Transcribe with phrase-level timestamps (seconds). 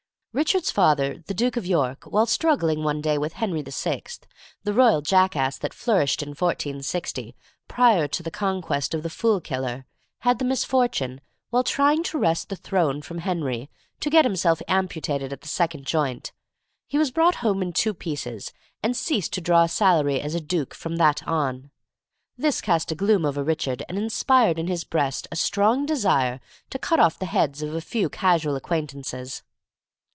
[0.33, 4.03] Richard's father, the Duke of York, while struggling one day with Henry VI.,
[4.63, 7.35] the royal jackass that flourished in 1460,
[7.67, 9.85] prior to the conquest of the Fool Killer,
[10.19, 11.19] had the misfortune,
[11.49, 13.69] while trying to wrest the throne from Henry,
[13.99, 16.31] to get himself amputated at the second joint.
[16.87, 20.39] He was brought home in two pieces, and ceased to draw a salary as a
[20.39, 21.71] duke from that on.
[22.37, 26.39] This cast a gloom over Richard, and inspired in his breast a strong desire
[26.69, 29.43] to cut off the heads of a few casual acquaintances.